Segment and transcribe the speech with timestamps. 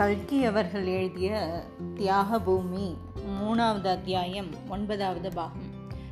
[0.00, 1.30] கல்கி அவர்கள் எழுதிய
[1.94, 2.96] தியாக பூமி
[3.40, 5.66] மூணாவது அத்தியாயம் ஒன்பதாவது பாகம்.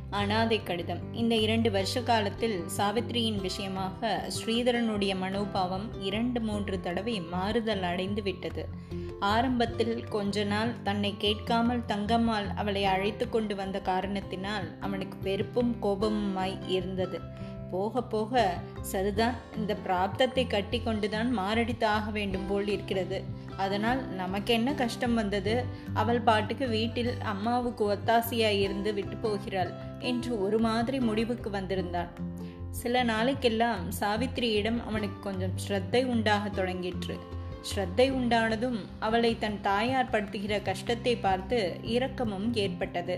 [0.09, 1.13] அனாதை கடிதம்.
[1.13, 8.65] இந்த இரண்டு வருஷ காலத்தில் சாவித்திரியின் விஷயமாக ஸ்ரீதரனுடைய மனோபாவம் இரண்டு மூன்று தடவை மாறுதல் அடைந்து விட்டது.
[9.19, 17.19] ஆரம்பத்தில் கொஞ்ச நாள் தன்னை கேட்காமல் தங்கம்மாள் அவளை அழைத்து கொண்டு வந்த காரணத்தினால் அவனுக்கு வெறுப்பும் கோபமுமாய் இருந்தது.
[17.71, 23.38] போக போக சரிதான் இந்த பிராப்தத்தை கட்டி கொண்டுதான் மாரடித்தாக வேண்டும் போல் இருக்கிறது.
[23.59, 25.53] அதனால் நமக்கு என்ன கஷ்டம் வந்தது?
[25.93, 32.11] அவள் பாட்டுக்கு வீட்டில் அம்மாவுக்கு ஒத்தாசையாய் இருந்து விட்டு போகிறாள் என்று ஒரு மாதிரி முடிவுக்கு வந்திருந்தான்.
[32.79, 37.15] சில நாளைக்கெல்லாம் சாவித்திரியிடம் அவனுக்கு கொஞ்சம் ஸ்ரத்தை உண்டாக தொடங்கிற்று.
[37.69, 41.57] ஸ்ரத்தை உண்டானதும் அவளை தன் தாயார் படுத்துகிற கஷ்டத்தை பார்த்து
[41.95, 43.17] இரக்கமும் ஏற்பட்டது.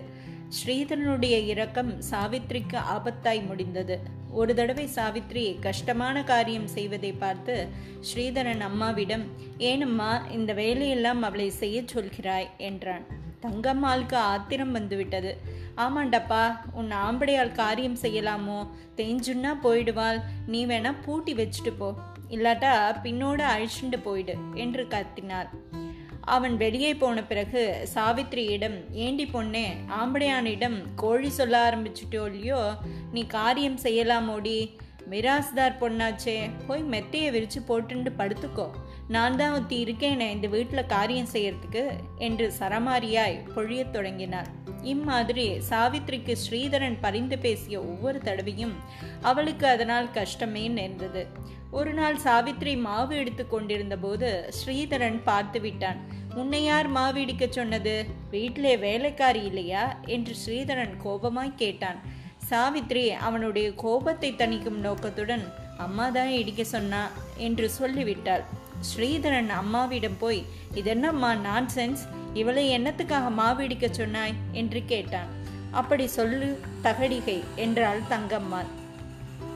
[0.58, 4.00] ஸ்ரீதரனுடைய இரக்கம் சாவித்ரிக்கு ஆபத்தாய் முடிந்தது.
[4.32, 7.68] ஒரு தடவை சாவித்ரி கஷ்டமான காரியம் செய்வதை பார்த்து
[8.00, 9.23] ஸ்ரீதரன் அம்மாவிடம்
[9.58, 13.06] ஏனம்மா இந்த வேலையெல்லாம் அவளை செய்ய சொல்கிறாய் என்றான்.
[13.42, 15.38] தங்கம்மாளுக்கு ஆத்திரம் வந்துவிட்டது.
[15.78, 18.68] ஆமாண்டப்பா உன் ஆம்படையால் காரியம் செய்யலாமோ?
[18.97, 20.22] தேஞ்சுன்னா போயிடுவாள்.
[20.47, 21.94] நீ வேணா பூட்டி வச்சுட்டு போ.
[22.30, 25.50] இல்லாட்டா பின்னோட அழிச்சுண்டு போயிடு என்று கத்தினார்.
[26.22, 32.75] அவன் வெளியே போன பிறகு சாவித்திரியிடம் ஏண்டி பொண்ணே ஆம்படையானிடம் கோழி சொல்ல ஆரம்பிச்சுட்டோ இல்லையோ?
[33.11, 34.78] நீ காரியம் செய்யலாமோடி?
[35.09, 36.50] மிராஸ்தார் பொண்ணாச்சே.
[36.67, 38.69] போய் மெத்தையை விரிச்சு போட்டுண்டு படுத்துக்கோ.
[39.14, 41.81] நான் தான் ஒத்தி இருக்கேனே இந்த வீட்டில் காரியம் செய்யறதுக்கு
[42.28, 44.50] என்று சரமாரியாய் பொழியத் தொடங்கினார்.
[44.92, 48.76] இம்மாதிரி சாவித்ரிக்கு ஸ்ரீதரன் பரிந்து பேசிய ஒவ்வொரு தடவையும்
[49.22, 51.23] அவளுக்கு அதனால் கஷ்டமே நேர்ந்தது
[51.80, 56.00] ஒரு நாள் சாவித்ரி மாவு எடுத்து கொண்டிருந்த போது ஸ்ரீதரன் பார்த்து விட்டான்.
[56.42, 57.96] உன்னை யார் மாவு இடிக்க சொன்னது?
[58.36, 59.84] வீட்டிலே வேலைக்காரி இல்லையா?
[60.16, 62.00] என்று ஸ்ரீதரன் கோபமாய் கேட்டான்.
[62.50, 65.46] சாவித்ரி அவனுடைய கோபத்தை தணிக்கும் நோக்கத்துடன்
[65.86, 67.03] அம்மா தான் இடிக்க சொன்னா
[67.38, 68.44] என்று சொல்லிவிட்டாள்.
[68.90, 74.34] ஸ்ரீதரன் அம்மாவிடம் போய் இதென்னம்மா நான்சென்ஸ் இவளை என்னத்துக்காக மாவிடிக்க சொன்னாய்?
[74.52, 75.28] என்று கேட்டான்.
[75.72, 78.70] அப்படி சொல்லு தகடிகை என்றாள் தங்கம்மாள்.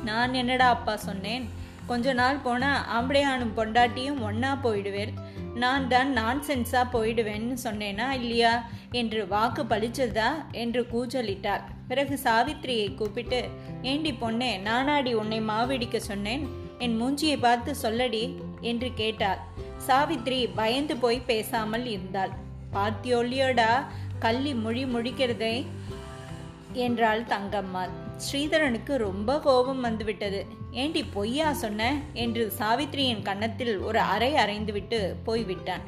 [0.03, 1.50] நான் என்னடா அப்பா சொன்னேன்?
[1.85, 5.14] கொஞ்ச நாள் போனால் ஆம்படையானும் பொண்டாட்டியும் ஒன்னா போயிடுவேன்
[5.56, 8.69] நான் தான் நான் சென்ஸா போயிடுவேன்னு சொன்னேனா இல்லையா?
[8.91, 13.50] என்று வாக்கு பளிச்சதா என்று கூச்சலிட்டார் பிறகு சாவித்திரியை கூப்பிட்டு
[13.81, 16.50] ஏண்டி பொண்ணே நானாடி உன்னை மாவிடிக்க சொன்னேன்?
[16.78, 18.24] என் மூஞ்சியை பார்த்து சொல்லடி
[18.66, 19.42] என்று கேட்டார்
[19.88, 22.34] சாவித்ரி பயந்து போய் பேசாமல் இருந்தாள்.
[22.74, 23.72] பார்த்தியொல்லியோடா
[24.20, 25.56] கள்ளி மொழி முழிக்கிறதே?
[26.74, 27.94] என்றாள் தங்கம்மாள்
[28.24, 30.40] ஸ்ரீதரனுக்கு ரொம்ப கோபம் வந்துவிட்டது.
[30.72, 31.92] ஏண்டி பொய்யா சொன்ன?
[32.14, 35.86] என்று சாவித்ரியின் கன்னத்தில் ஒரு அறை அறைந்துவிட்டு போய்விட்டான்.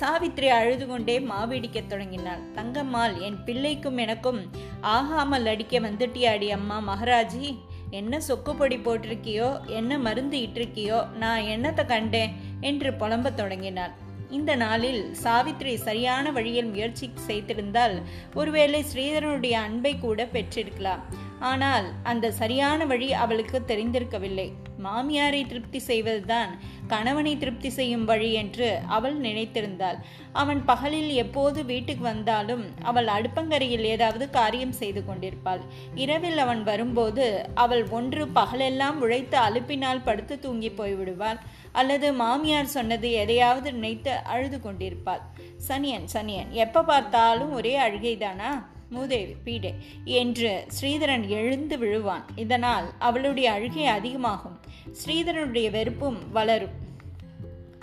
[0.00, 2.42] சாவித்ரி அழுது கொண்டே மாவிடிக்கத் தொடங்கினாள்.
[2.54, 4.40] தங்கம்மாள் என் பிள்ளைக்கும் எனக்கும்
[4.80, 7.48] ஆகாமல் அடிக்க வந்துட்டியாடி அம்மா மகாராஜி.
[7.90, 13.92] என்ன சொக்குப்பொடி போட்டிருக்கியோ என்ன மருந்து இட்டிருக்கியோ நான் என்னத்தை கண்டேன் என்று புலம்பத் தொடங்கினாள்.
[14.30, 18.02] இந்த நாளில் சாவித்ரி சரியான வழியில் முயற்சி செய்திருந்தால்
[18.34, 21.04] ஒருவேளை ஸ்ரீதரனுடைய அன்பை கூட பெற்றிருக்கலாம்.
[21.38, 24.52] ஆனால் அந்த சரியான வழி அவளுக்கு தெரிந்திருக்கவில்லை.
[24.86, 26.50] மாமியாரை திருப்தி செய்வதுதான்
[26.92, 29.98] கணவனை திருப்தி செய்யும் வழி என்று அவள் நினைத்திருந்தாள்.
[30.42, 35.62] அவன் பகலில் எப்போது வீட்டுக்கு வந்தாலும் அவள் அடுப்பங்கரையில் ஏதாவது காரியம் செய்து கொண்டிருப்பாள்.
[36.04, 37.26] இரவில் அவன் வரும்போது
[37.64, 41.40] அவள் ஒன்று பகலெல்லாம் உழைத்து அலுப்பினால் படுத்து தூங்கி போய்விடுவாள்.
[41.72, 45.22] அல்லது மாமியார் சொன்னது எதையாவது நினைத்து அழுது கொண்டிருப்பாள்.
[45.68, 48.52] சனியன் சனியன் எப்போ பார்த்தாலும் ஒரே அழுகைதானா?
[48.90, 52.24] மூதேவி பீடே என்று ஸ்ரீதரன் எழுந்து விழுவான்.
[52.36, 54.60] இதனால் அவளுடைய அழுகை அதிகமாகும்.
[55.04, 56.76] ஸ்ரீதரனுடைய வெறுப்பும் வளரும்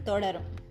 [0.03, 0.63] தொடரும்.